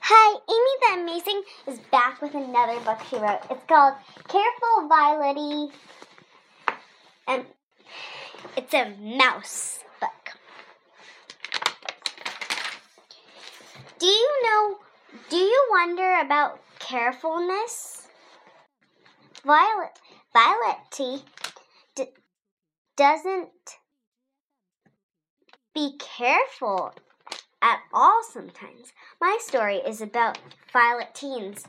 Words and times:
Hi, 0.00 0.38
Amy 0.48 0.74
the 0.80 1.02
Amazing 1.02 1.42
is 1.66 1.78
back 1.90 2.20
with 2.20 2.34
another 2.34 2.78
book 2.80 2.98
she 3.08 3.16
wrote. 3.16 3.40
It's 3.50 3.64
called 3.66 3.94
Careful 4.28 4.88
Violety, 4.88 5.72
and 7.26 7.46
it's 8.56 8.74
a 8.74 8.94
mouse 9.00 9.80
book. 10.00 10.10
Do 13.98 14.06
you 14.06 14.42
know, 14.44 14.78
do 15.28 15.36
you 15.36 15.66
wonder 15.70 16.18
about 16.20 16.60
carefulness? 16.78 18.08
Violet, 19.44 19.98
Violet 20.34 21.22
d- 21.94 22.06
doesn't 22.96 23.50
be 25.74 25.96
careful 25.98 26.92
at 27.62 27.80
all 27.92 28.22
sometimes. 28.22 28.92
My 29.20 29.38
story 29.40 29.76
is 29.76 30.00
about 30.00 30.38
Violet 30.72 31.14
Teens, 31.14 31.64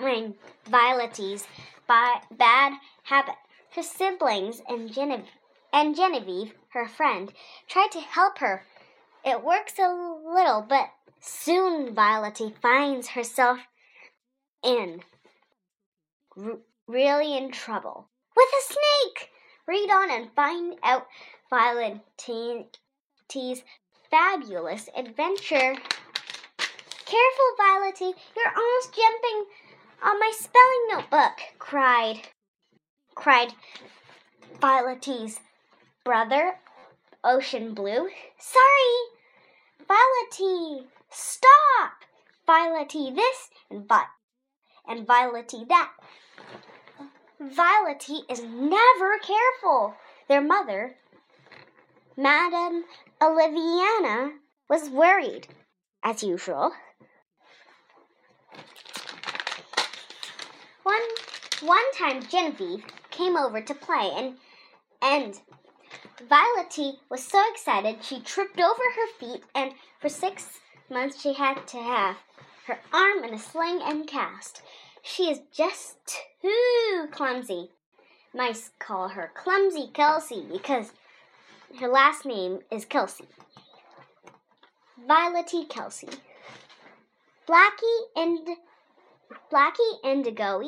I 0.00 0.34
Violety's 0.68 1.46
bad 1.86 2.72
habit. 3.04 3.36
Her 3.74 3.82
siblings 3.82 4.62
and 4.68 4.92
Genevieve, 4.92 5.28
and 5.72 5.94
Genevieve, 5.94 6.54
her 6.70 6.88
friend, 6.88 7.32
tried 7.68 7.90
to 7.92 8.00
help 8.00 8.38
her. 8.38 8.64
It 9.24 9.44
works 9.44 9.78
a 9.78 9.88
little, 10.24 10.64
but 10.66 10.90
soon 11.20 11.94
Violety 11.94 12.54
finds 12.62 13.08
herself 13.08 13.58
in 14.64 15.02
really 16.86 17.36
in 17.36 17.50
trouble 17.50 18.08
with 18.36 18.48
a 18.48 18.72
snake. 18.72 19.30
Read 19.66 19.90
on 19.90 20.10
and 20.10 20.30
find 20.34 20.76
out 20.82 21.06
Violety's 21.50 22.02
fabulous 24.10 24.88
adventure. 24.96 25.76
Careful, 27.04 27.50
Violety, 27.60 28.12
you're 28.36 28.54
almost 28.56 28.94
jumping 28.94 29.44
on 30.02 30.18
my 30.18 30.32
spelling 30.34 30.86
notebook, 30.90 31.38
cried 31.58 32.22
cried 33.14 33.54
Violety's 34.60 35.40
brother, 36.04 36.58
Ocean 37.24 37.74
Blue. 37.74 38.08
Sorry, 38.38 38.96
Violety, 39.88 40.84
stop! 41.10 41.92
Violety 42.48 43.14
this 43.14 43.50
and 43.70 43.88
Vi- 43.88 44.04
and 44.86 45.06
Violety 45.06 45.66
that. 45.68 45.92
Violety 47.40 48.20
is 48.30 48.42
never 48.42 49.18
careful. 49.18 49.94
Their 50.28 50.42
mother, 50.42 50.96
Madame 52.16 52.84
Oliviana 53.20 54.32
was 54.68 54.90
worried, 54.90 55.48
as 56.02 56.22
usual. 56.22 56.72
One 60.82 61.02
one 61.62 61.92
time 61.94 62.22
Genevieve 62.22 62.84
came 63.10 63.36
over 63.36 63.62
to 63.62 63.74
play 63.74 64.12
and 64.14 64.36
and 65.00 65.40
Violety 66.28 66.98
was 67.08 67.24
so 67.24 67.42
excited 67.50 68.04
she 68.04 68.20
tripped 68.20 68.60
over 68.60 68.82
her 68.96 69.06
feet 69.18 69.42
and 69.54 69.72
for 70.00 70.10
six 70.10 70.60
months 70.90 71.20
she 71.20 71.32
had 71.32 71.66
to 71.68 71.78
have 71.78 72.16
her 72.66 72.78
arm 72.92 73.24
in 73.24 73.32
a 73.34 73.38
sling 73.38 73.80
and 73.82 74.06
cast. 74.06 74.60
She 75.02 75.30
is 75.30 75.40
just 75.52 75.96
too 76.42 77.08
clumsy. 77.10 77.70
Mice 78.34 78.70
call 78.78 79.08
her 79.08 79.32
Clumsy 79.34 79.88
Kelsey 79.94 80.44
because 80.52 80.92
her 81.80 81.88
last 81.88 82.24
name 82.24 82.60
is 82.70 82.84
Kelsey. 82.84 83.26
Violety 85.08 85.68
Kelsey. 85.68 86.08
Blackie 87.46 88.00
and 88.16 88.48
Blackie 89.52 90.04
Indigo 90.04 90.62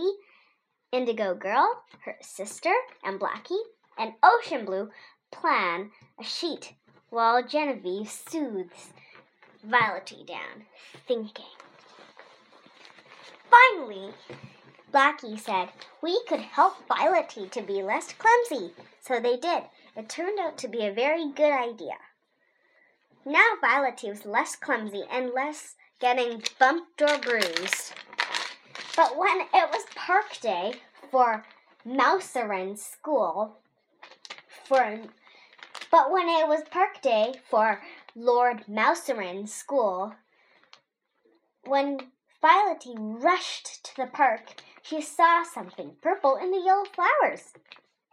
Indigo 0.92 1.34
Girl, 1.34 1.82
her 2.04 2.16
sister, 2.20 2.72
and 3.02 3.19
Blackie, 3.19 3.62
and 3.96 4.12
Ocean 4.22 4.64
Blue 4.64 4.91
plan 5.31 5.91
a 6.19 6.25
sheet 6.25 6.75
while 7.10 7.42
Genevieve 7.42 8.08
soothes 8.08 8.92
Violety 9.66 10.26
down, 10.26 10.66
thinking. 11.06 11.44
Finally, 13.50 14.12
Blackie 14.92 15.38
said, 15.38 15.70
We 16.00 16.22
could 16.28 16.41
help 16.41 16.87
Violety 16.88 17.50
to 17.50 17.62
be 17.62 17.82
less 17.82 18.12
clumsy. 18.12 18.72
So 19.00 19.20
they 19.20 19.37
did. 19.37 19.64
It 19.98 20.09
turned 20.09 20.38
out 20.38 20.56
to 20.59 20.69
be 20.69 20.86
a 20.86 20.92
very 20.92 21.28
good 21.32 21.50
idea. 21.50 21.97
Now 23.25 23.54
Violety 23.60 24.09
was 24.09 24.25
less 24.25 24.54
clumsy 24.54 25.03
and 25.10 25.32
less 25.32 25.75
getting 25.98 26.41
bumped 26.60 27.03
or 27.03 27.19
bruised. 27.19 27.94
But 28.94 29.16
when 29.16 29.41
it 29.41 29.69
was 29.72 29.84
park 29.97 30.38
day 30.41 30.75
for 31.10 31.44
Mouserin 31.84 32.78
school, 32.78 33.58
for 34.64 35.00
but 35.91 36.12
when 36.12 36.28
it 36.28 36.47
was 36.47 36.62
park 36.70 37.03
day 37.03 37.34
for 37.50 37.82
Lord 38.14 38.66
Mouserin's 38.69 39.53
school, 39.53 40.14
when 41.64 41.98
Violety 42.41 42.94
rushed 42.97 43.84
to 43.87 43.97
the 43.97 44.06
park, 44.06 44.62
she 44.81 45.00
saw 45.03 45.42
something 45.42 45.97
purple 46.00 46.37
in 46.37 46.53
the 46.53 46.62
yellow 46.64 46.84
flowers. 46.84 47.53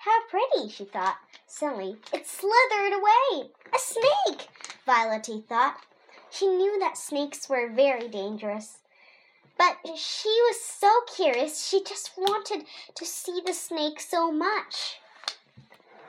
How 0.05 0.21
pretty, 0.29 0.69
she 0.69 0.85
thought. 0.85 1.17
Suddenly, 1.47 1.97
it 2.13 2.27
slithered 2.27 2.93
away. 2.93 3.49
A 3.73 3.79
snake, 3.79 4.49
Violety 4.87 5.43
thought. 5.47 5.77
She 6.29 6.47
knew 6.47 6.77
that 6.79 6.95
snakes 6.95 7.49
were 7.49 7.71
very 7.71 8.07
dangerous. 8.07 8.77
But 9.57 9.77
she 9.97 10.29
was 10.29 10.61
so 10.61 10.91
curious, 11.15 11.67
she 11.67 11.83
just 11.83 12.11
wanted 12.15 12.65
to 12.93 13.03
see 13.03 13.41
the 13.43 13.53
snake 13.53 13.99
so 13.99 14.31
much. 14.31 14.99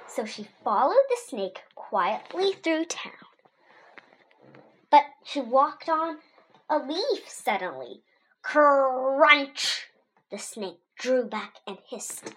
So 0.08 0.26
she 0.26 0.46
followed 0.62 1.06
the 1.08 1.16
snake 1.26 1.62
quietly 1.74 2.52
through 2.52 2.84
town. 2.86 3.12
But 4.90 5.04
she 5.24 5.40
walked 5.40 5.88
on 5.88 6.18
a 6.68 6.78
leaf 6.78 7.28
suddenly. 7.28 8.02
Crunch! 8.42 9.86
The 10.30 10.38
snake 10.38 10.80
drew 10.98 11.24
back 11.24 11.54
and 11.66 11.78
hissed. 11.88 12.34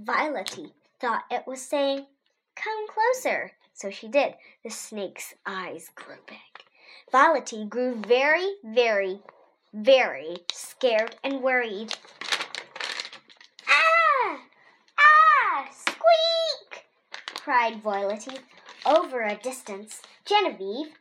Violety 0.00 0.72
thought 1.00 1.24
it 1.30 1.46
was 1.46 1.62
saying, 1.62 2.06
Come 2.54 2.86
closer. 2.88 3.52
So 3.72 3.90
she 3.90 4.08
did. 4.08 4.34
The 4.64 4.70
snake's 4.70 5.34
eyes 5.44 5.90
grew 5.94 6.16
big. 6.26 6.38
Violety 7.12 7.68
grew 7.68 7.94
very, 7.94 8.56
very, 8.64 9.20
very 9.72 10.38
scared 10.52 11.16
and 11.22 11.42
worried. 11.42 11.94
Ah! 13.68 14.40
Ah! 14.98 15.68
Squeak! 15.70 16.86
cried 17.34 17.82
Violety 17.82 18.38
over 18.84 19.22
a 19.22 19.36
distance. 19.36 20.02
Genevieve, 20.24 20.92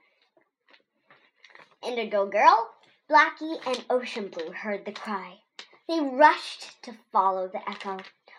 Indigo 1.85 2.25
Girl, 2.27 2.71
Blackie, 3.09 3.59
and 3.65 3.83
Ocean 3.89 4.27
Blue 4.27 4.51
heard 4.51 4.85
the 4.85 4.91
cry. 4.91 5.39
They 5.87 5.99
rushed 5.99 6.81
to 6.83 6.93
follow 7.11 7.47
the 7.47 7.67
echo. 7.69 7.97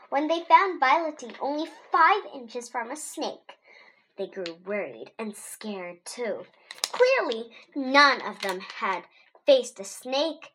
When 0.08 0.28
they 0.28 0.44
found 0.44 0.80
Violety 0.80 1.34
only 1.40 1.68
five 1.90 2.22
inches 2.34 2.68
from 2.68 2.90
a 2.90 2.96
snake, 2.96 3.58
they 4.16 4.26
grew 4.26 4.58
worried 4.64 5.10
and 5.18 5.36
scared 5.36 6.04
too. 6.04 6.46
Clearly, 6.82 7.50
none 7.74 8.22
of 8.22 8.40
them 8.40 8.60
had 8.60 9.02
faced 9.44 9.80
a 9.80 9.84
snake 9.84 10.52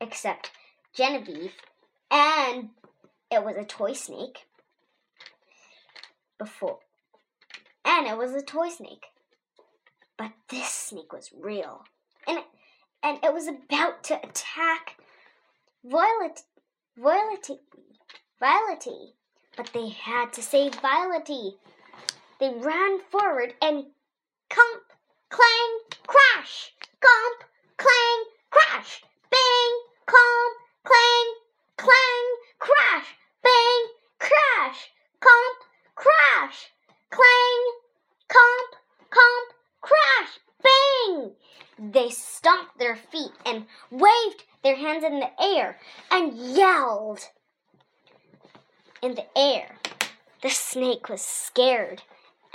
except 0.00 0.50
Genevieve, 0.92 1.54
and 2.10 2.70
it 3.30 3.44
was 3.44 3.56
a 3.56 3.64
toy 3.64 3.92
snake 3.92 4.46
before. 6.38 6.80
And 7.84 8.06
it 8.06 8.16
was 8.16 8.34
a 8.34 8.42
toy 8.42 8.70
snake. 8.70 9.06
But 10.16 10.32
this 10.48 10.68
snake 10.68 11.12
was 11.12 11.30
real. 11.38 11.84
And 12.26 12.38
it, 12.38 12.44
and 13.02 13.18
it 13.22 13.32
was 13.32 13.46
about 13.46 14.02
to 14.04 14.16
attack 14.16 14.96
Violet 15.84 16.42
Violety 16.98 17.58
Violety. 18.40 19.12
But 19.56 19.70
they 19.72 19.88
had 19.88 20.32
to 20.32 20.42
save 20.42 20.72
Violety. 20.72 21.56
They 22.40 22.50
ran 22.50 23.00
forward 23.10 23.54
and 23.62 23.86
clump, 24.50 24.82
clang, 25.28 25.78
crash, 26.06 26.74
clump, 27.00 27.44
clang, 27.76 28.24
crash, 28.50 29.04
bang, 29.30 29.80
clump, 30.06 30.56
clang, 30.82 31.34
clang, 31.76 32.36
crash, 32.58 33.14
bang, 33.42 33.86
crash, 34.18 34.90
clump, 35.20 35.58
crash, 35.94 36.72
clang, 37.10 37.72
clump, 38.28 38.74
clump, 39.10 39.52
crash, 39.80 40.40
bang. 40.60 41.30
They 41.78 42.10
stomped 42.10 42.78
their 42.78 42.96
feet 42.96 43.32
and 43.46 43.66
waved 43.90 44.44
their 44.64 44.76
hands 44.76 45.04
in 45.04 45.20
the 45.20 45.30
air 45.40 45.78
and 46.10 46.36
yelled 46.36 47.20
in 49.04 49.14
the 49.14 49.38
air. 49.38 49.76
The 50.42 50.48
snake 50.48 51.10
was 51.10 51.20
scared 51.20 52.02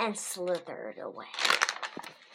and 0.00 0.18
slithered 0.18 0.98
away. 0.98 1.26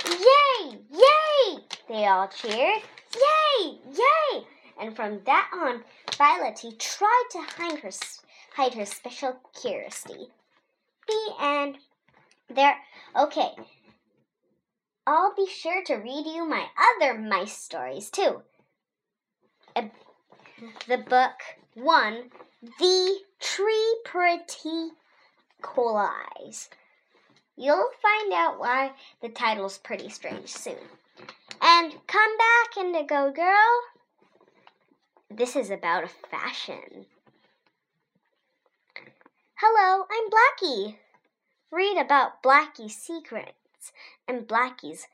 Yay! 0.05 0.79
Yay! 0.89 1.57
They 1.89 2.07
all 2.07 2.29
cheered. 2.29 2.81
Yay! 3.13 3.77
Yay! 3.91 4.43
And 4.79 4.95
from 4.95 5.19
that 5.25 5.49
on, 5.53 5.83
Violet 6.17 6.63
tried 6.79 7.27
to 7.31 7.39
hide 7.39 7.79
her, 7.79 7.91
hide 8.53 8.73
her 8.75 8.85
special 8.85 9.35
curiosity. 9.59 10.27
The 11.07 11.33
end. 11.41 11.77
There. 12.49 12.77
Okay. 13.17 13.49
I'll 15.05 15.35
be 15.35 15.47
sure 15.47 15.83
to 15.83 15.95
read 15.95 16.25
you 16.25 16.47
my 16.47 16.67
other 16.77 17.19
mice 17.19 17.57
stories 17.57 18.09
too. 18.09 18.41
The 20.87 20.97
book 20.97 21.33
one, 21.73 22.31
The 22.79 23.19
Tree 23.39 23.97
Pretty 24.05 24.89
cool 25.61 25.97
Eyes. 25.97 26.67
You'll 27.55 27.91
find 28.01 28.33
out 28.33 28.59
why 28.59 28.93
the 29.21 29.29
title's 29.29 29.77
pretty 29.77 30.09
strange 30.09 30.49
soon. 30.49 30.79
And 31.61 31.93
come 32.07 32.37
back, 32.37 32.75
Indigo 32.75 33.31
Girl. 33.31 33.81
This 35.29 35.55
is 35.55 35.69
about 35.69 36.05
a 36.05 36.07
fashion. 36.07 37.05
Hello, 39.57 40.07
I'm 40.09 40.29
Blackie. 40.31 40.95
Read 41.71 41.99
about 41.99 42.41
Blackie's 42.41 42.95
secrets 42.95 43.91
and 44.27 44.47
Blackie's 44.47 45.05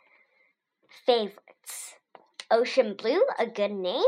favorites. 1.06 1.96
Ocean 2.50 2.94
Blue, 2.94 3.26
a 3.38 3.46
good 3.46 3.72
name? 3.72 4.04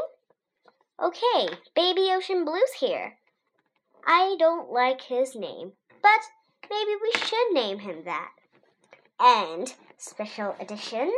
Okay, 1.03 1.49
Baby 1.75 2.07
Ocean 2.09 2.45
Blue's 2.45 2.75
here. 2.79 3.17
I 4.05 4.35
don't 4.37 4.71
like 4.71 5.01
his 5.01 5.35
name, 5.35 5.73
but 6.01 6.21
maybe 6.69 6.91
we 7.01 7.11
should 7.13 7.53
name 7.53 7.79
him 7.79 8.03
that. 8.05 8.31
And 9.19 9.73
special 9.97 10.55
edition. 10.59 11.11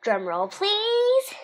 Drum 0.00 0.26
roll, 0.26 0.48
please. 0.48 1.34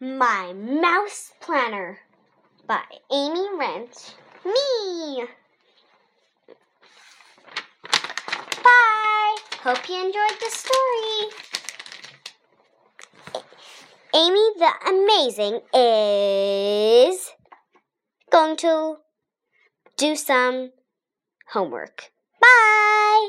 My 0.00 0.52
Mouse 0.54 1.32
Planner 1.40 1.98
by 2.66 2.82
Amy 3.12 3.46
Wrench. 3.58 4.12
Me! 4.44 5.24
Bye! 8.62 9.36
Hope 9.62 9.88
you 9.88 9.96
enjoyed 9.96 10.40
the 10.40 10.50
story. 10.50 11.43
Amy 14.14 14.52
the 14.58 14.70
Amazing 14.86 15.60
is 15.74 17.32
going 18.30 18.56
to 18.58 18.98
do 19.96 20.14
some 20.14 20.70
homework. 21.48 22.12
Bye! 22.40 23.28